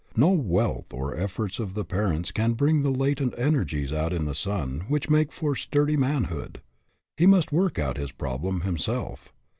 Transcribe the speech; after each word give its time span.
No 0.15 0.29
wealth 0.31 0.95
or 0.95 1.15
efforts 1.15 1.59
of 1.59 1.75
the 1.75 1.85
parents 1.85 2.31
can 2.31 2.53
bring 2.53 2.81
the 2.81 2.89
latent 2.89 3.35
energies 3.37 3.93
out 3.93 4.13
in 4.13 4.25
the 4.25 4.33
son 4.33 4.85
which 4.87 5.11
make 5.11 5.31
for 5.31 5.53
sturdy 5.55 5.95
manhood. 5.95 6.59
He 7.17 7.27
must 7.27 7.51
work 7.51 7.77
out 7.77 7.97
his 7.97 8.11
problem 8.11 8.61
him 8.61 8.79
self. 8.79 9.31